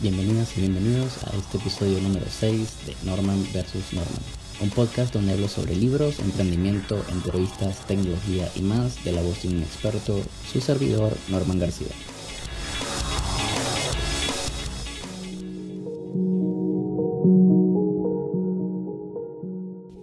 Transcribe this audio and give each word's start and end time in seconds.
Bienvenidas 0.00 0.56
y 0.56 0.60
bienvenidos 0.60 1.22
a 1.24 1.36
este 1.36 1.58
episodio 1.58 2.00
número 2.00 2.24
6 2.28 2.86
de 2.86 2.94
Norman 3.04 3.42
vs. 3.52 3.92
Norman, 3.92 4.22
un 4.62 4.70
podcast 4.70 5.12
donde 5.12 5.32
hablo 5.32 5.48
sobre 5.48 5.76
libros, 5.76 6.18
emprendimiento, 6.20 7.02
entrevistas, 7.10 7.86
tecnología 7.86 8.48
y 8.54 8.62
más 8.62 9.04
de 9.04 9.12
la 9.12 9.22
voz 9.22 9.42
de 9.42 9.48
un 9.48 9.62
experto, 9.62 10.20
su 10.50 10.60
servidor 10.60 11.12
Norman 11.28 11.58
García. 11.58 11.88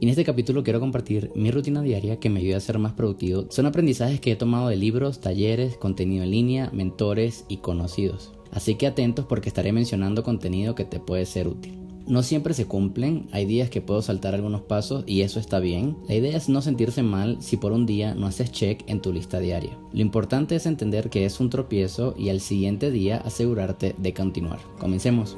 En 0.02 0.10
este 0.10 0.24
capítulo 0.24 0.64
quiero 0.64 0.82
compartir 0.82 1.32
mi 1.34 1.50
rutina 1.50 1.82
diaria 1.82 2.20
que 2.20 2.30
me 2.30 2.41
ayuda 2.41 2.58
a 2.58 2.60
ser 2.60 2.77
más 2.77 2.94
productivo. 2.94 3.48
Son 3.49 3.66
aprendizajes 3.66 4.20
que 4.20 4.34
he 4.34 4.35
tomado 4.35 4.68
de 4.68 4.76
libros, 4.76 5.20
talleres, 5.21 5.77
contenido 5.77 6.24
en 6.24 6.32
línea, 6.32 6.70
mentores 6.74 7.46
y 7.48 7.58
conocidos. 7.58 8.34
Así 8.53 8.75
que 8.75 8.88
atentos 8.88 9.25
porque 9.25 9.49
estaré 9.49 9.71
mencionando 9.71 10.23
contenido 10.23 10.75
que 10.75 10.85
te 10.85 10.99
puede 10.99 11.25
ser 11.25 11.48
útil. 11.48 11.80
No 12.05 12.21
siempre 12.21 12.53
se 12.53 12.66
cumplen, 12.66 13.27
hay 13.31 13.45
días 13.45 13.70
que 13.70 13.79
puedo 13.79 14.02
saltar 14.02 14.35
algunos 14.35 14.62
pasos 14.62 15.05
y 15.07 15.21
eso 15.21 15.39
está 15.39 15.59
bien. 15.59 15.95
La 16.09 16.16
idea 16.16 16.35
es 16.35 16.49
no 16.49 16.62
sentirse 16.62 17.02
mal 17.02 17.38
si 17.39 17.55
por 17.55 17.71
un 17.71 17.85
día 17.85 18.13
no 18.13 18.27
haces 18.27 18.52
check 18.52 18.84
en 18.88 19.02
tu 19.02 19.13
lista 19.13 19.39
diaria. 19.39 19.77
Lo 19.93 20.02
importante 20.02 20.55
es 20.55 20.66
entender 20.66 21.09
que 21.09 21.26
es 21.26 21.39
un 21.39 21.49
tropiezo 21.49 22.13
y 22.17 22.29
al 22.29 22.41
siguiente 22.41 22.91
día 22.91 23.17
asegurarte 23.17 23.95
de 23.98 24.13
continuar. 24.13 24.59
Comencemos. 24.79 25.38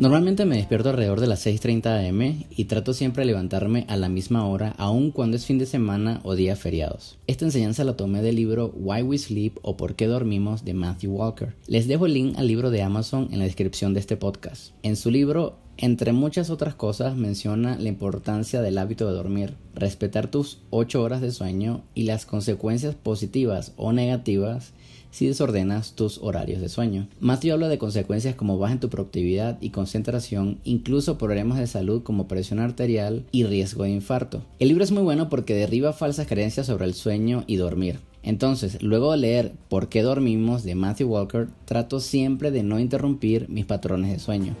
Normalmente 0.00 0.46
me 0.46 0.56
despierto 0.56 0.88
alrededor 0.88 1.20
de 1.20 1.26
las 1.26 1.44
6.30 1.46 2.08
am 2.08 2.44
y 2.48 2.64
trato 2.64 2.94
siempre 2.94 3.20
de 3.20 3.26
levantarme 3.26 3.84
a 3.86 3.98
la 3.98 4.08
misma 4.08 4.46
hora 4.46 4.74
aun 4.78 5.10
cuando 5.10 5.36
es 5.36 5.44
fin 5.44 5.58
de 5.58 5.66
semana 5.66 6.20
o 6.22 6.34
días 6.34 6.58
feriados. 6.58 7.18
Esta 7.26 7.44
enseñanza 7.44 7.84
la 7.84 7.98
tomé 7.98 8.22
del 8.22 8.36
libro 8.36 8.72
Why 8.74 9.02
We 9.02 9.18
Sleep 9.18 9.58
o 9.60 9.76
Por 9.76 9.96
qué 9.96 10.06
Dormimos 10.06 10.64
de 10.64 10.72
Matthew 10.72 11.12
Walker. 11.12 11.54
Les 11.66 11.86
dejo 11.86 12.06
el 12.06 12.14
link 12.14 12.38
al 12.38 12.46
libro 12.46 12.70
de 12.70 12.80
Amazon 12.80 13.28
en 13.30 13.40
la 13.40 13.44
descripción 13.44 13.92
de 13.92 14.00
este 14.00 14.16
podcast. 14.16 14.72
En 14.82 14.96
su 14.96 15.10
libro 15.10 15.58
entre 15.76 16.12
muchas 16.12 16.48
otras 16.48 16.74
cosas 16.74 17.14
menciona 17.16 17.76
la 17.78 17.88
importancia 17.88 18.62
del 18.62 18.78
hábito 18.78 19.06
de 19.06 19.12
dormir, 19.12 19.54
respetar 19.74 20.30
tus 20.30 20.60
8 20.70 21.02
horas 21.02 21.20
de 21.20 21.30
sueño 21.30 21.82
y 21.94 22.04
las 22.04 22.24
consecuencias 22.24 22.94
positivas 22.94 23.74
o 23.76 23.92
negativas 23.92 24.72
si 25.10 25.26
desordenas 25.26 25.94
tus 25.94 26.18
horarios 26.18 26.60
de 26.60 26.68
sueño. 26.68 27.08
Matthew 27.20 27.54
habla 27.54 27.68
de 27.68 27.78
consecuencias 27.78 28.34
como 28.34 28.58
baja 28.58 28.74
en 28.74 28.80
tu 28.80 28.88
productividad 28.88 29.58
y 29.60 29.70
concentración, 29.70 30.58
incluso 30.64 31.18
problemas 31.18 31.58
de 31.58 31.66
salud 31.66 32.02
como 32.02 32.28
presión 32.28 32.58
arterial 32.58 33.24
y 33.32 33.44
riesgo 33.44 33.84
de 33.84 33.90
infarto. 33.90 34.42
El 34.58 34.68
libro 34.68 34.84
es 34.84 34.92
muy 34.92 35.02
bueno 35.02 35.28
porque 35.28 35.54
derriba 35.54 35.92
falsas 35.92 36.26
creencias 36.26 36.66
sobre 36.66 36.86
el 36.86 36.94
sueño 36.94 37.44
y 37.46 37.56
dormir. 37.56 38.00
Entonces, 38.22 38.82
luego 38.82 39.12
de 39.12 39.18
leer 39.18 39.52
Por 39.68 39.88
qué 39.88 40.02
dormimos 40.02 40.62
de 40.62 40.74
Matthew 40.74 41.08
Walker, 41.08 41.48
trato 41.64 42.00
siempre 42.00 42.50
de 42.50 42.62
no 42.62 42.78
interrumpir 42.78 43.48
mis 43.48 43.64
patrones 43.64 44.12
de 44.12 44.18
sueño. 44.18 44.56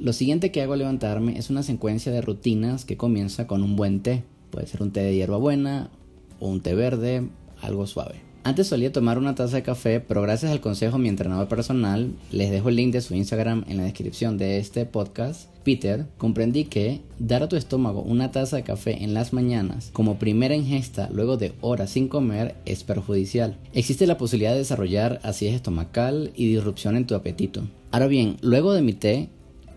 Lo 0.00 0.12
siguiente 0.14 0.50
que 0.50 0.62
hago 0.62 0.72
al 0.72 0.78
levantarme 0.78 1.38
es 1.38 1.50
una 1.50 1.62
secuencia 1.62 2.10
de 2.10 2.22
rutinas 2.22 2.84
que 2.84 2.96
comienza 2.96 3.46
con 3.46 3.62
un 3.62 3.76
buen 3.76 4.00
té. 4.00 4.24
Puede 4.50 4.66
ser 4.66 4.82
un 4.82 4.92
té 4.92 5.02
de 5.02 5.14
hierbabuena, 5.14 5.90
o 6.40 6.48
un 6.48 6.60
té 6.60 6.74
verde, 6.74 7.28
algo 7.62 7.86
suave. 7.86 8.30
Antes 8.42 8.68
solía 8.68 8.90
tomar 8.90 9.18
una 9.18 9.34
taza 9.34 9.56
de 9.56 9.62
café, 9.62 10.00
pero 10.00 10.22
gracias 10.22 10.50
al 10.50 10.62
consejo 10.62 10.96
de 10.96 11.02
mi 11.02 11.10
entrenador 11.10 11.46
personal, 11.46 12.14
les 12.32 12.50
dejo 12.50 12.70
el 12.70 12.76
link 12.76 12.92
de 12.92 13.02
su 13.02 13.14
Instagram 13.14 13.64
en 13.68 13.76
la 13.76 13.84
descripción 13.84 14.38
de 14.38 14.58
este 14.58 14.86
podcast, 14.86 15.50
Peter, 15.62 16.06
comprendí 16.16 16.64
que 16.64 17.02
dar 17.18 17.42
a 17.42 17.48
tu 17.48 17.56
estómago 17.56 18.00
una 18.00 18.30
taza 18.30 18.56
de 18.56 18.62
café 18.62 19.04
en 19.04 19.12
las 19.12 19.34
mañanas 19.34 19.90
como 19.92 20.18
primera 20.18 20.54
ingesta 20.54 21.10
luego 21.12 21.36
de 21.36 21.52
horas 21.60 21.90
sin 21.90 22.08
comer 22.08 22.54
es 22.64 22.82
perjudicial. 22.82 23.58
Existe 23.74 24.06
la 24.06 24.16
posibilidad 24.16 24.52
de 24.52 24.58
desarrollar 24.58 25.20
acidez 25.22 25.54
estomacal 25.54 26.32
y 26.34 26.48
disrupción 26.48 26.96
en 26.96 27.06
tu 27.06 27.14
apetito. 27.14 27.68
Ahora 27.90 28.06
bien, 28.06 28.38
luego 28.40 28.72
de 28.72 28.80
mi 28.80 28.94
té, 28.94 29.28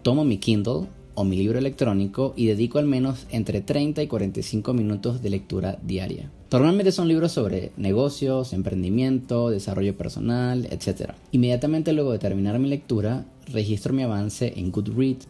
tomo 0.04 0.24
mi 0.24 0.38
Kindle 0.38 0.88
o 1.16 1.24
mi 1.24 1.36
libro 1.36 1.60
electrónico 1.60 2.34
y 2.36 2.48
dedico 2.48 2.80
al 2.80 2.86
menos 2.86 3.28
entre 3.30 3.62
30 3.62 4.04
y 4.04 4.08
45 4.08 4.74
minutos 4.74 5.22
de 5.22 5.30
lectura 5.30 5.80
diaria. 5.82 6.32
Normalmente 6.52 6.92
son 6.92 7.08
libros 7.08 7.32
sobre 7.32 7.72
negocios, 7.78 8.54
emprendimiento, 8.54 9.50
desarrollo 9.50 9.98
personal, 9.98 10.68
etc. 10.70 11.14
Inmediatamente 11.32 11.94
luego 11.94 12.12
de 12.12 12.20
terminar 12.20 12.60
mi 12.60 12.70
lectura, 12.70 13.26
registro 13.48 13.94
mi 13.94 14.04
avance 14.04 14.54
en 14.56 14.72
Goodreads 14.72 15.28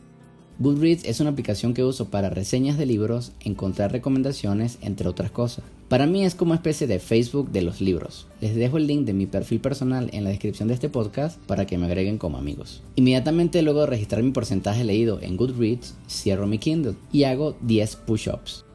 Goodreads 0.59 1.05
es 1.05 1.19
una 1.19 1.31
aplicación 1.31 1.73
que 1.73 1.83
uso 1.83 2.09
para 2.09 2.29
reseñas 2.29 2.77
de 2.77 2.85
libros, 2.85 3.31
encontrar 3.39 3.91
recomendaciones, 3.91 4.77
entre 4.81 5.07
otras 5.07 5.31
cosas. 5.31 5.65
Para 5.89 6.05
mí 6.05 6.23
es 6.23 6.35
como 6.35 6.51
una 6.51 6.57
especie 6.57 6.87
de 6.87 6.99
Facebook 6.99 7.51
de 7.51 7.63
los 7.63 7.81
libros. 7.81 8.27
Les 8.39 8.55
dejo 8.55 8.77
el 8.77 8.87
link 8.87 9.05
de 9.05 9.13
mi 9.13 9.25
perfil 9.25 9.59
personal 9.59 10.09
en 10.13 10.23
la 10.23 10.29
descripción 10.29 10.67
de 10.67 10.75
este 10.75 10.89
podcast 10.89 11.39
para 11.45 11.65
que 11.65 11.77
me 11.77 11.87
agreguen 11.87 12.17
como 12.17 12.37
amigos. 12.37 12.81
Inmediatamente 12.95 13.61
luego 13.61 13.81
de 13.81 13.87
registrar 13.87 14.23
mi 14.23 14.31
porcentaje 14.31 14.83
leído 14.83 15.19
en 15.21 15.37
Goodreads, 15.37 15.95
cierro 16.07 16.47
mi 16.47 16.59
Kindle 16.59 16.95
y 17.11 17.23
hago 17.23 17.55
10 17.61 17.95
push-ups. 17.95 18.65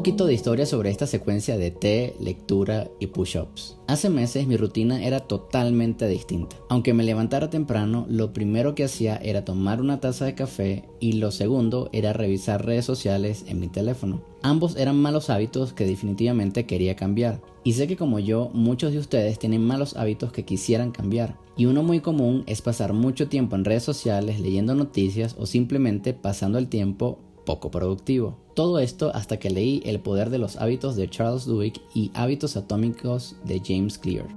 Poquito 0.00 0.24
de 0.24 0.32
historia 0.32 0.64
sobre 0.64 0.88
esta 0.88 1.06
secuencia 1.06 1.58
de 1.58 1.70
té, 1.70 2.14
lectura 2.18 2.88
y 3.00 3.08
push-ups. 3.08 3.76
Hace 3.86 4.08
meses 4.08 4.46
mi 4.46 4.56
rutina 4.56 5.04
era 5.04 5.20
totalmente 5.20 6.08
distinta. 6.08 6.56
Aunque 6.70 6.94
me 6.94 7.04
levantara 7.04 7.50
temprano, 7.50 8.06
lo 8.08 8.32
primero 8.32 8.74
que 8.74 8.84
hacía 8.84 9.16
era 9.16 9.44
tomar 9.44 9.78
una 9.78 10.00
taza 10.00 10.24
de 10.24 10.34
café 10.34 10.88
y 11.00 11.12
lo 11.12 11.30
segundo 11.30 11.90
era 11.92 12.14
revisar 12.14 12.64
redes 12.64 12.86
sociales 12.86 13.44
en 13.46 13.60
mi 13.60 13.68
teléfono. 13.68 14.22
Ambos 14.40 14.76
eran 14.76 14.96
malos 14.96 15.28
hábitos 15.28 15.74
que 15.74 15.84
definitivamente 15.84 16.64
quería 16.64 16.96
cambiar. 16.96 17.42
Y 17.62 17.74
sé 17.74 17.86
que 17.86 17.98
como 17.98 18.18
yo, 18.20 18.50
muchos 18.54 18.92
de 18.92 19.00
ustedes 19.00 19.38
tienen 19.38 19.66
malos 19.66 19.96
hábitos 19.98 20.32
que 20.32 20.46
quisieran 20.46 20.92
cambiar. 20.92 21.36
Y 21.58 21.66
uno 21.66 21.82
muy 21.82 22.00
común 22.00 22.42
es 22.46 22.62
pasar 22.62 22.94
mucho 22.94 23.28
tiempo 23.28 23.54
en 23.54 23.66
redes 23.66 23.82
sociales 23.82 24.40
leyendo 24.40 24.74
noticias 24.74 25.36
o 25.38 25.44
simplemente 25.44 26.14
pasando 26.14 26.56
el 26.56 26.68
tiempo 26.68 27.18
poco 27.50 27.72
productivo. 27.72 28.38
Todo 28.54 28.78
esto 28.78 29.10
hasta 29.12 29.40
que 29.40 29.50
leí 29.50 29.82
El 29.84 29.98
poder 29.98 30.30
de 30.30 30.38
los 30.38 30.54
hábitos 30.54 30.94
de 30.94 31.10
Charles 31.10 31.46
Duhigg 31.46 31.80
y 31.92 32.12
Hábitos 32.14 32.56
atómicos 32.56 33.34
de 33.44 33.60
James 33.64 33.98
Clear. 33.98 34.28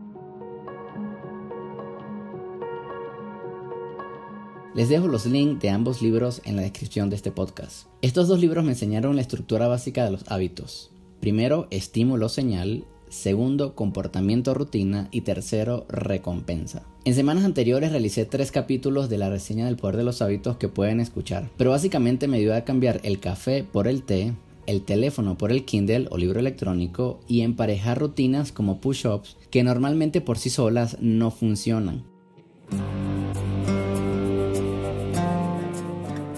Les 4.74 4.90
dejo 4.90 5.08
los 5.08 5.28
links 5.28 5.62
de 5.62 5.70
ambos 5.70 6.02
libros 6.02 6.42
en 6.44 6.56
la 6.56 6.64
descripción 6.64 7.12
de 7.12 7.16
este 7.16 7.30
podcast. 7.30 7.86
Estos 8.02 8.28
dos 8.28 8.40
libros 8.40 8.66
me 8.66 8.72
enseñaron 8.72 9.16
la 9.16 9.22
estructura 9.22 9.68
básica 9.68 10.04
de 10.06 10.10
los 10.10 10.24
hábitos. 10.32 10.90
Primero, 11.20 11.68
estímulo 11.70 12.30
señal 12.30 12.88
segundo 13.14 13.76
comportamiento 13.76 14.54
rutina 14.54 15.08
y 15.12 15.22
tercero 15.22 15.86
recompensa. 15.88 16.84
En 17.06 17.14
semanas 17.14 17.46
anteriores 17.46 17.92
realicé 17.92 18.26
tres 18.26 18.52
capítulos 18.52 19.08
de 19.08 19.18
la 19.20 19.30
reseña 19.30 19.66
del 19.66 19.76
poder 19.76 19.98
de 19.98 20.04
los 20.04 20.22
hábitos 20.22 20.58
que 20.58 20.68
pueden 20.68 21.00
escuchar, 21.00 21.50
pero 21.56 21.70
básicamente 21.70 22.28
me 22.28 22.38
ayuda 22.38 22.58
a 22.58 22.66
cambiar 22.66 23.00
el 23.04 23.20
café 23.20 23.64
por 23.64 23.88
el 23.88 24.04
té, 24.04 24.34
el 24.66 24.82
teléfono 24.82 25.38
por 25.38 25.52
el 25.52 25.64
Kindle 25.64 26.08
o 26.10 26.18
libro 26.18 26.40
electrónico 26.40 27.20
y 27.28 27.42
emparejar 27.42 28.00
rutinas 28.00 28.52
como 28.52 28.82
push-ups 28.82 29.38
que 29.52 29.64
normalmente 29.64 30.20
por 30.20 30.40
sí 30.40 30.50
solas 30.50 30.98
no 31.00 31.30
funcionan. 31.30 32.04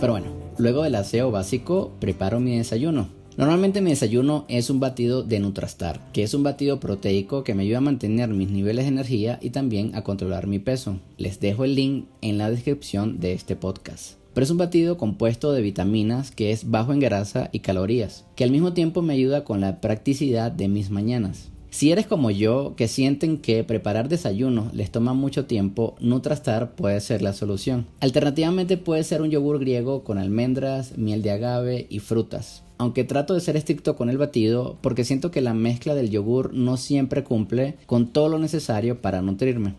Pero 0.01 0.11
bueno, 0.11 0.27
luego 0.57 0.83
del 0.83 0.95
aseo 0.95 1.31
básico 1.31 1.93
preparo 1.99 2.39
mi 2.39 2.57
desayuno. 2.57 3.07
Normalmente 3.37 3.81
mi 3.81 3.89
desayuno 3.89 4.45
es 4.47 4.69
un 4.69 4.79
batido 4.79 5.21
de 5.21 5.41
Nutrastar, 5.41 5.99
que 6.13 6.23
es 6.23 6.33
un 6.33 6.43
batido 6.43 6.79
proteico 6.79 7.43
que 7.43 7.53
me 7.53 7.63
ayuda 7.63 7.79
a 7.79 7.81
mantener 7.81 8.29
mis 8.29 8.49
niveles 8.49 8.85
de 8.85 8.91
energía 8.91 9.39
y 9.41 9.49
también 9.49 9.93
a 9.93 10.03
controlar 10.03 10.47
mi 10.47 10.59
peso. 10.59 11.01
Les 11.17 11.41
dejo 11.41 11.65
el 11.65 11.75
link 11.75 12.05
en 12.21 12.37
la 12.37 12.49
descripción 12.49 13.19
de 13.19 13.33
este 13.33 13.57
podcast. 13.57 14.13
Pero 14.33 14.45
es 14.45 14.51
un 14.51 14.57
batido 14.57 14.97
compuesto 14.97 15.51
de 15.51 15.61
vitaminas 15.61 16.31
que 16.31 16.51
es 16.51 16.71
bajo 16.71 16.93
en 16.93 17.01
grasa 17.01 17.49
y 17.51 17.59
calorías, 17.59 18.25
que 18.37 18.45
al 18.45 18.51
mismo 18.51 18.71
tiempo 18.71 19.01
me 19.01 19.13
ayuda 19.13 19.43
con 19.43 19.59
la 19.59 19.81
practicidad 19.81 20.49
de 20.49 20.69
mis 20.69 20.89
mañanas. 20.89 21.51
Si 21.75 21.91
eres 21.91 22.07
como 22.07 22.31
yo, 22.31 22.73
que 22.77 22.87
sienten 22.87 23.37
que 23.37 23.65
preparar 23.65 24.07
desayuno 24.07 24.69
les 24.71 24.91
toma 24.91 25.13
mucho 25.13 25.45
tiempo, 25.45 25.97
Nutrastar 25.99 26.73
puede 26.73 27.01
ser 27.01 27.21
la 27.21 27.33
solución. 27.33 27.85
Alternativamente 27.99 28.77
puede 28.77 29.03
ser 29.03 29.21
un 29.21 29.29
yogur 29.29 29.59
griego 29.59 30.05
con 30.05 30.17
almendras, 30.17 30.97
miel 30.97 31.21
de 31.21 31.31
agave 31.31 31.85
y 31.89 31.99
frutas 31.99 32.63
aunque 32.77 33.05
trato 33.05 33.33
de 33.33 33.39
ser 33.39 33.55
estricto 33.57 33.95
con 33.95 34.09
el 34.09 34.17
batido 34.17 34.77
porque 34.81 35.05
siento 35.05 35.31
que 35.31 35.39
la 35.41 35.53
mezcla 35.53 35.95
del 35.95 36.09
yogur 36.09 36.53
no 36.53 36.75
siempre 36.75 37.23
cumple 37.23 37.75
con 37.85 38.07
todo 38.11 38.27
lo 38.27 38.39
necesario 38.39 39.01
para 39.01 39.21
nutrirme. 39.21 39.75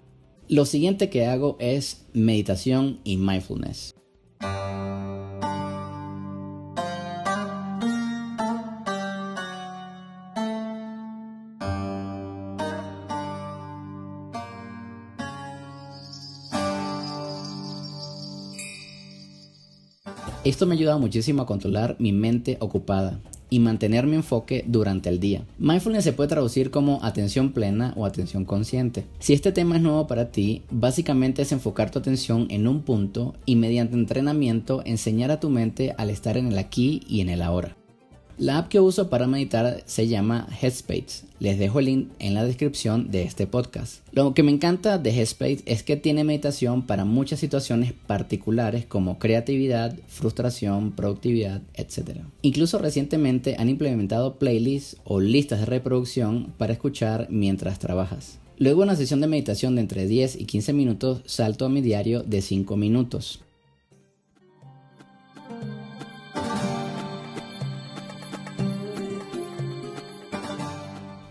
Lo 0.49 0.65
siguiente 0.65 1.11
que 1.11 1.27
hago 1.27 1.57
es 1.61 2.07
meditación 2.15 3.01
y 3.05 3.19
mindfulness. 3.19 3.95
Esto 20.47 20.65
me 20.65 20.77
ayuda 20.77 20.97
muchísimo 20.97 21.43
a 21.43 21.47
controlar 21.47 21.97
mi 21.99 22.13
mente 22.13 22.57
ocupada 22.61 23.19
y 23.51 23.59
mantener 23.59 24.07
mi 24.07 24.15
enfoque 24.15 24.65
durante 24.69 25.09
el 25.09 25.19
día. 25.19 25.43
Mindfulness 25.59 26.05
se 26.05 26.13
puede 26.13 26.29
traducir 26.29 26.71
como 26.71 27.01
atención 27.03 27.51
plena 27.51 27.93
o 27.97 28.07
atención 28.07 28.45
consciente. 28.45 29.07
Si 29.19 29.33
este 29.33 29.51
tema 29.51 29.75
es 29.75 29.83
nuevo 29.83 30.07
para 30.07 30.31
ti, 30.31 30.63
básicamente 30.71 31.43
es 31.43 31.51
enfocar 31.51 31.91
tu 31.91 31.99
atención 31.99 32.47
en 32.49 32.69
un 32.69 32.83
punto 32.83 33.35
y 33.45 33.57
mediante 33.57 33.97
entrenamiento 33.97 34.83
enseñar 34.85 35.33
a 35.33 35.41
tu 35.41 35.51
mente 35.51 35.97
al 35.99 36.11
estar 36.11 36.37
en 36.37 36.47
el 36.47 36.59
aquí 36.59 37.01
y 37.09 37.23
en 37.23 37.29
el 37.29 37.43
ahora. 37.43 37.77
La 38.39 38.59
app 38.59 38.69
que 38.69 38.81
uso 38.81 39.09
para 39.09 39.27
meditar 39.27 39.83
se 39.87 40.09
llama 40.09 40.47
Headspace. 40.61 41.25
Les 41.41 41.59
dejo 41.59 41.79
el 41.79 41.87
link 41.87 42.09
en 42.19 42.35
la 42.35 42.45
descripción 42.45 43.11
de 43.11 43.23
este 43.23 43.47
podcast. 43.47 44.07
Lo 44.13 44.35
que 44.35 44.43
me 44.43 44.53
encanta 44.53 44.99
de 44.99 45.09
Headspace 45.11 45.63
es 45.65 45.83
que 45.83 45.97
tiene 45.97 46.23
meditación 46.23 46.83
para 46.83 47.07
muchas 47.07 47.41
situaciones 47.41 47.95
particulares 47.95 48.85
como 48.85 49.19
creatividad, 49.19 49.97
frustración, 50.07 50.93
productividad, 50.93 51.63
etc. 51.73 52.21
Incluso 52.43 52.79
recientemente 52.79 53.57
han 53.59 53.71
implementado 53.71 54.35
playlists 54.35 54.99
o 55.05 55.21
listas 55.21 55.61
de 55.61 55.67
reproducción 55.67 56.53
para 56.59 56.75
escuchar 56.75 57.29
mientras 57.31 57.79
trabajas. 57.79 58.39
Luego 58.59 58.83
una 58.83 58.97
sesión 58.97 59.23
de 59.23 59.29
meditación 59.29 59.77
de 59.77 59.81
entre 59.81 60.07
10 60.07 60.41
y 60.41 60.45
15 60.45 60.75
minutos 60.75 61.23
salto 61.25 61.65
a 61.65 61.71
mi 61.71 61.81
diario 61.81 62.23
de 62.23 62.43
5 62.43 62.77
minutos. 62.77 63.41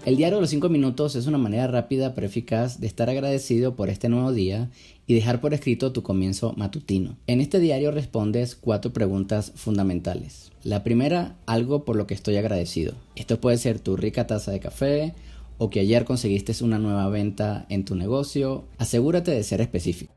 El 0.06 0.18
diario 0.18 0.38
de 0.38 0.42
los 0.42 0.52
5 0.52 0.70
minutos 0.70 1.16
es 1.16 1.26
una 1.26 1.40
manera 1.40 1.66
rápida 1.66 2.14
pero 2.14 2.28
eficaz 2.28 2.80
de 2.80 2.86
estar 2.86 3.10
agradecido 3.10 3.76
por 3.76 3.90
este 3.90 4.08
nuevo 4.08 4.34
día 4.34 4.70
y 5.08 5.16
dejar 5.16 5.42
por 5.42 5.56
escrito 5.56 5.94
tu 5.94 6.04
comienzo 6.04 6.54
matutino. 6.58 7.18
En 7.26 7.42
este 7.42 7.60
diario 7.60 7.90
respondes 7.90 8.56
cuatro 8.56 8.94
preguntas 8.94 9.52
fundamentales. 9.56 10.52
La 10.64 10.84
primera, 10.84 11.38
algo 11.48 11.86
por 11.86 11.96
lo 11.96 12.06
que 12.06 12.14
estoy 12.14 12.38
agradecido. 12.38 12.94
Esto 13.16 13.42
puede 13.42 13.58
ser 13.58 13.80
tu 13.80 13.98
rica 13.98 14.28
taza 14.28 14.52
de 14.52 14.60
café 14.60 15.16
o 15.58 15.72
que 15.72 15.80
ayer 15.80 16.06
conseguiste 16.06 16.54
una 16.64 16.78
nueva 16.78 17.10
venta 17.10 17.66
en 17.70 17.84
tu 17.84 17.96
negocio. 17.96 18.66
Asegúrate 18.78 19.32
de 19.32 19.44
ser 19.44 19.60
específico. 19.60 20.14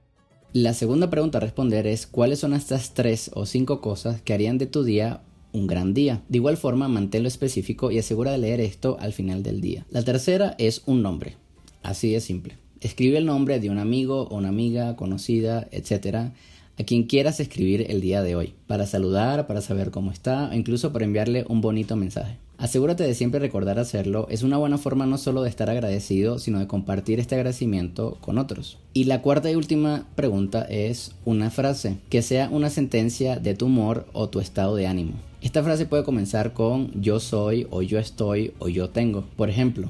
La 0.53 0.75
segunda 0.75 1.09
pregunta 1.09 1.39
a 1.39 1.41
responder 1.41 1.87
es 1.87 2.07
cuáles 2.07 2.41
son 2.41 2.53
estas 2.53 2.93
tres 2.93 3.31
o 3.33 3.47
cinco 3.47 3.81
cosas 3.81 4.21
que 4.21 4.35
harían 4.35 4.59
de 4.59 4.67
tu 4.67 4.85
día 4.85 5.23
un 5.59 5.67
gran 5.67 5.95
día. 5.95 6.23
De 6.29 6.39
igual 6.39 6.57
forma, 6.57 6.89
manténlo 6.89 7.29
específico 7.29 7.91
y 7.91 7.99
asegura 7.99 8.33
de 8.33 8.39
leer 8.39 8.61
esto 8.61 8.97
al 9.01 9.13
final 9.13 9.43
del 9.43 9.61
día. 9.61 9.87
La 9.91 10.03
tercera 10.03 10.55
es 10.59 10.83
un 10.87 11.03
nombre. 11.03 11.37
Así 11.83 12.13
de 12.13 12.21
simple. 12.21 12.57
Escribe 12.81 13.19
el 13.19 13.27
nombre 13.27 13.59
de 13.59 13.71
un 13.71 13.79
amigo 13.79 14.29
o 14.29 14.37
una 14.37 14.49
amiga 14.49 14.95
conocida, 14.97 15.67
etcétera, 15.73 16.33
a 16.79 16.85
quien 16.85 17.05
quieras 17.05 17.41
escribir 17.41 17.87
el 17.91 18.01
día 18.01 18.23
de 18.23 18.37
hoy, 18.37 18.55
para 18.67 18.87
saludar, 18.87 19.47
para 19.47 19.61
saber 19.61 19.91
cómo 19.91 20.13
está 20.13 20.49
o 20.51 20.55
incluso 20.55 20.93
para 20.93 21.05
enviarle 21.05 21.45
un 21.49 21.61
bonito 21.61 21.97
mensaje. 21.97 22.39
Asegúrate 22.57 23.05
de 23.05 23.15
siempre 23.15 23.39
recordar 23.39 23.79
hacerlo, 23.79 24.27
es 24.31 24.43
una 24.43 24.57
buena 24.57 24.79
forma 24.79 25.07
no 25.07 25.17
solo 25.17 25.43
de 25.43 25.49
estar 25.49 25.71
agradecido, 25.71 26.41
sino 26.41 26.59
de 26.59 26.67
compartir 26.67 27.21
este 27.21 27.37
agradecimiento 27.37 28.19
con 28.21 28.37
otros. 28.37 28.79
Y 28.95 29.05
la 29.05 29.23
cuarta 29.23 29.49
y 29.49 29.55
última 29.55 30.09
pregunta 30.17 30.63
es 30.63 31.13
una 31.25 31.51
frase, 31.51 31.99
que 32.09 32.21
sea 32.21 32.49
una 32.51 32.69
sentencia 32.69 33.37
de 33.37 33.55
tu 33.55 33.67
humor 33.67 34.07
o 34.13 34.29
tu 34.29 34.41
estado 34.41 34.75
de 34.75 34.89
ánimo. 34.89 35.13
Esta 35.41 35.63
frase 35.63 35.87
puede 35.87 36.03
comenzar 36.03 36.53
con 36.53 36.91
yo 37.01 37.21
soy 37.21 37.69
o 37.71 37.83
yo 37.83 38.01
estoy 38.01 38.53
o 38.59 38.69
yo 38.69 38.91
tengo. 38.91 39.25
Por 39.37 39.51
ejemplo, 39.51 39.89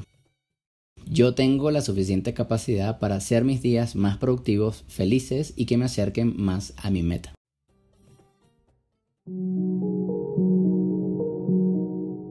yo 1.10 1.34
tengo 1.34 1.70
la 1.70 1.80
suficiente 1.80 2.34
capacidad 2.34 2.98
para 2.98 3.16
hacer 3.16 3.44
mis 3.44 3.62
días 3.62 3.96
más 3.96 4.18
productivos, 4.18 4.84
felices 4.88 5.54
y 5.56 5.66
que 5.66 5.78
me 5.78 5.86
acerquen 5.86 6.34
más 6.36 6.74
a 6.76 6.90
mi 6.90 7.02
meta. 7.02 7.32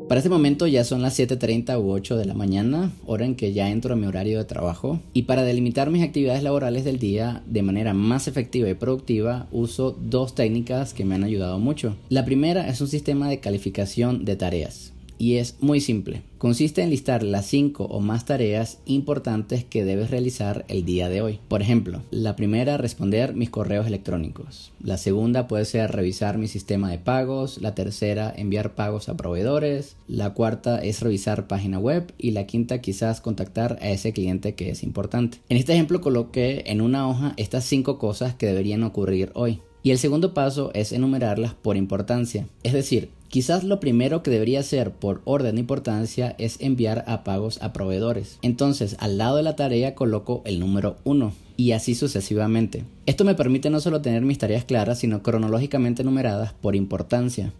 Para 0.07 0.19
este 0.19 0.29
momento 0.29 0.67
ya 0.67 0.85
son 0.85 1.01
las 1.01 1.19
7.30 1.19 1.83
u 1.83 1.91
8 1.91 2.15
de 2.15 2.23
la 2.23 2.33
mañana, 2.33 2.93
hora 3.05 3.25
en 3.25 3.35
que 3.35 3.51
ya 3.51 3.69
entro 3.69 3.93
a 3.93 3.97
mi 3.97 4.05
horario 4.05 4.37
de 4.37 4.45
trabajo. 4.45 5.01
Y 5.11 5.23
para 5.23 5.43
delimitar 5.43 5.89
mis 5.89 6.01
actividades 6.01 6.43
laborales 6.43 6.85
del 6.85 6.97
día 6.97 7.43
de 7.45 7.61
manera 7.61 7.93
más 7.93 8.29
efectiva 8.29 8.69
y 8.69 8.73
productiva, 8.73 9.47
uso 9.51 9.91
dos 9.91 10.33
técnicas 10.33 10.93
que 10.93 11.03
me 11.03 11.15
han 11.15 11.25
ayudado 11.25 11.59
mucho. 11.59 11.97
La 12.07 12.23
primera 12.23 12.69
es 12.69 12.79
un 12.79 12.87
sistema 12.87 13.29
de 13.29 13.41
calificación 13.41 14.23
de 14.23 14.37
tareas 14.37 14.93
y 15.17 15.35
es 15.35 15.55
muy 15.59 15.81
simple. 15.81 16.21
Consiste 16.37 16.83
en 16.83 16.91
listar 16.91 17.23
las 17.23 17.47
5 17.47 17.85
o 17.85 17.99
más 17.99 18.25
tareas 18.25 18.79
importantes 18.85 19.65
que 19.65 19.83
debes 19.83 20.11
realizar 20.11 20.65
el 20.67 20.85
día 20.85 21.09
de 21.09 21.21
hoy. 21.21 21.39
Por 21.47 21.61
ejemplo, 21.61 22.01
la 22.11 22.35
primera, 22.35 22.77
responder 22.77 23.33
mis 23.33 23.49
correos 23.49 23.87
electrónicos. 23.87 24.71
La 24.83 24.97
segunda 24.97 25.47
puede 25.47 25.65
ser 25.65 25.91
revisar 25.91 26.37
mi 26.37 26.47
sistema 26.47 26.91
de 26.91 26.99
pagos. 26.99 27.59
La 27.59 27.73
tercera, 27.73 28.31
enviar 28.35 28.75
pagos 28.75 29.09
a 29.09 29.17
proveedores. 29.17 29.95
La 30.07 30.33
cuarta 30.33 30.77
es 30.77 31.01
revisar 31.01 31.47
página 31.47 31.79
web. 31.79 32.13
Y 32.19 32.31
la 32.31 32.45
quinta, 32.45 32.81
quizás 32.81 33.19
contactar 33.19 33.79
a 33.81 33.89
ese 33.89 34.13
cliente 34.13 34.53
que 34.53 34.69
es 34.69 34.83
importante. 34.83 35.39
En 35.49 35.57
este 35.57 35.73
ejemplo 35.73 36.01
coloqué 36.01 36.65
en 36.67 36.81
una 36.81 37.09
hoja 37.09 37.33
estas 37.37 37.63
5 37.65 37.97
cosas 37.97 38.35
que 38.35 38.45
deberían 38.45 38.83
ocurrir 38.83 39.31
hoy. 39.33 39.61
Y 39.83 39.91
el 39.91 39.99
segundo 39.99 40.33
paso 40.33 40.71
es 40.73 40.91
enumerarlas 40.91 41.53
por 41.53 41.77
importancia. 41.77 42.47
Es 42.63 42.73
decir, 42.73 43.09
Quizás 43.29 43.63
lo 43.63 43.79
primero 43.79 44.23
que 44.23 44.31
debería 44.31 44.61
hacer 44.61 44.91
por 44.91 45.21
orden 45.25 45.55
de 45.55 45.61
importancia 45.61 46.35
es 46.37 46.61
enviar 46.61 47.03
a 47.07 47.23
pagos 47.23 47.61
a 47.61 47.73
proveedores. 47.73 48.39
Entonces, 48.41 48.95
al 48.99 49.17
lado 49.17 49.37
de 49.37 49.43
la 49.43 49.55
tarea 49.55 49.95
coloco 49.95 50.41
el 50.45 50.59
número 50.59 50.97
1 51.03 51.33
y 51.57 51.73
así 51.73 51.93
sucesivamente. 51.93 52.85
Esto 53.05 53.25
me 53.25 53.35
permite 53.35 53.69
no 53.69 53.81
solo 53.81 54.01
tener 54.01 54.21
mis 54.21 54.37
tareas 54.37 54.63
claras, 54.63 54.99
sino 54.99 55.23
cronológicamente 55.23 56.03
numeradas 56.03 56.53
por 56.53 56.75
importancia. 56.75 57.53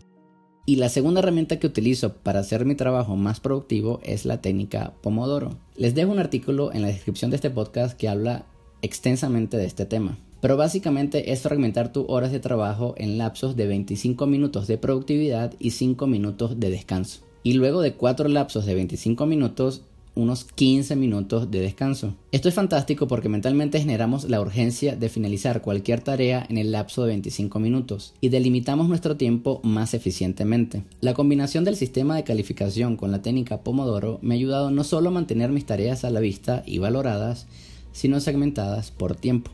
Y 0.65 0.75
la 0.75 0.89
segunda 0.89 1.19
herramienta 1.19 1.59
que 1.59 1.67
utilizo 1.67 2.13
para 2.13 2.41
hacer 2.41 2.65
mi 2.65 2.75
trabajo 2.75 3.15
más 3.15 3.39
productivo 3.39 3.99
es 4.03 4.25
la 4.25 4.41
técnica 4.41 4.93
Pomodoro. 5.01 5.57
Les 5.75 5.95
dejo 5.95 6.11
un 6.11 6.19
artículo 6.19 6.73
en 6.73 6.81
la 6.81 6.89
descripción 6.89 7.31
de 7.31 7.35
este 7.37 7.49
podcast 7.49 7.97
que 7.97 8.09
habla 8.09 8.45
extensamente 8.81 9.57
de 9.57 9.65
este 9.65 9.85
tema. 9.85 10.17
Pero 10.41 10.57
básicamente 10.57 11.31
es 11.31 11.41
fragmentar 11.41 11.91
tus 11.91 12.05
horas 12.07 12.31
de 12.31 12.39
trabajo 12.39 12.93
en 12.97 13.17
lapsos 13.17 13.55
de 13.55 13.67
25 13.67 14.27
minutos 14.27 14.67
de 14.67 14.77
productividad 14.77 15.53
y 15.59 15.71
5 15.71 16.07
minutos 16.07 16.59
de 16.59 16.69
descanso. 16.69 17.21
Y 17.43 17.53
luego 17.53 17.81
de 17.81 17.93
4 17.93 18.27
lapsos 18.29 18.65
de 18.65 18.75
25 18.75 19.25
minutos, 19.25 19.83
unos 20.17 20.43
15 20.45 20.95
minutos 20.95 21.51
de 21.51 21.61
descanso. 21.61 22.15
Esto 22.31 22.49
es 22.49 22.55
fantástico 22.55 23.07
porque 23.07 23.29
mentalmente 23.29 23.79
generamos 23.79 24.29
la 24.29 24.41
urgencia 24.41 24.95
de 24.95 25.09
finalizar 25.09 25.61
cualquier 25.61 26.01
tarea 26.01 26.45
en 26.49 26.57
el 26.57 26.71
lapso 26.71 27.03
de 27.03 27.09
25 27.09 27.59
minutos 27.59 28.13
y 28.19 28.29
delimitamos 28.29 28.89
nuestro 28.89 29.15
tiempo 29.15 29.61
más 29.63 29.93
eficientemente. 29.93 30.83
La 31.01 31.13
combinación 31.13 31.63
del 31.63 31.75
sistema 31.75 32.15
de 32.15 32.23
calificación 32.23 32.97
con 32.97 33.11
la 33.11 33.21
técnica 33.21 33.61
Pomodoro 33.61 34.19
me 34.21 34.33
ha 34.33 34.37
ayudado 34.37 34.71
no 34.71 34.83
solo 34.83 35.09
a 35.09 35.13
mantener 35.13 35.51
mis 35.51 35.65
tareas 35.65 36.03
a 36.03 36.09
la 36.09 36.19
vista 36.19 36.63
y 36.65 36.79
valoradas, 36.79 37.47
sino 37.91 38.19
segmentadas 38.19 38.91
por 38.91 39.15
tiempo. 39.15 39.51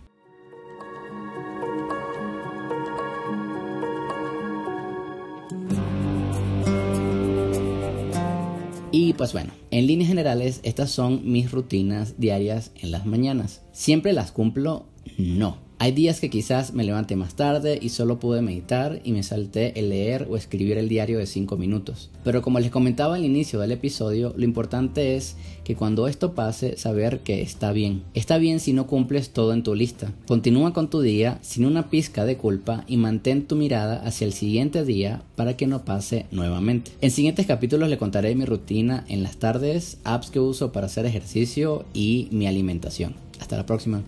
Y 8.95 9.13
pues 9.13 9.33
bueno, 9.33 9.51
en 9.71 9.88
líneas 9.88 10.07
generales 10.07 10.59
estas 10.62 10.91
son 10.91 11.21
mis 11.31 11.50
rutinas 11.51 12.19
diarias 12.19 12.69
en 12.75 12.91
las 12.91 13.07
mañanas. 13.07 13.63
¿Siempre 13.71 14.13
las 14.13 14.31
cumplo? 14.31 14.85
No. 15.17 15.62
Hay 15.83 15.91
días 15.91 16.21
que 16.21 16.29
quizás 16.29 16.73
me 16.73 16.85
levante 16.85 17.17
más 17.17 17.35
tarde 17.35 17.77
y 17.81 17.89
solo 17.89 18.17
pude 18.17 18.41
meditar 18.41 19.01
y 19.03 19.11
me 19.11 19.21
salté 19.21 19.77
el 19.77 19.89
leer 19.89 20.29
o 20.31 20.37
escribir 20.37 20.77
el 20.77 20.87
diario 20.87 21.19
de 21.19 21.25
5 21.25 21.57
minutos. 21.57 22.09
Pero 22.23 22.41
como 22.41 22.61
les 22.61 22.71
comentaba 22.71 23.15
al 23.15 23.25
inicio 23.25 23.59
del 23.59 23.73
episodio, 23.73 24.33
lo 24.37 24.45
importante 24.45 25.17
es 25.17 25.35
que 25.65 25.75
cuando 25.75 26.07
esto 26.07 26.35
pase, 26.35 26.77
saber 26.77 27.19
que 27.19 27.41
está 27.41 27.73
bien. 27.73 28.03
Está 28.13 28.37
bien 28.37 28.61
si 28.61 28.71
no 28.71 28.87
cumples 28.87 29.31
todo 29.31 29.51
en 29.51 29.63
tu 29.63 29.75
lista. 29.75 30.13
Continúa 30.25 30.71
con 30.71 30.89
tu 30.89 31.01
día 31.01 31.37
sin 31.41 31.65
una 31.65 31.89
pizca 31.89 32.23
de 32.23 32.37
culpa 32.37 32.85
y 32.87 32.95
mantén 32.95 33.45
tu 33.45 33.57
mirada 33.57 34.01
hacia 34.05 34.23
el 34.23 34.31
siguiente 34.31 34.85
día 34.85 35.21
para 35.35 35.57
que 35.57 35.67
no 35.67 35.83
pase 35.83 36.27
nuevamente. 36.31 36.91
En 37.01 37.11
siguientes 37.11 37.45
capítulos 37.45 37.89
le 37.89 37.97
contaré 37.97 38.35
mi 38.35 38.45
rutina 38.45 39.03
en 39.09 39.21
las 39.21 39.35
tardes, 39.35 39.97
apps 40.05 40.29
que 40.29 40.39
uso 40.39 40.71
para 40.71 40.85
hacer 40.85 41.05
ejercicio 41.05 41.83
y 41.93 42.29
mi 42.31 42.47
alimentación. 42.47 43.15
Hasta 43.41 43.57
la 43.57 43.65
próxima. 43.65 44.01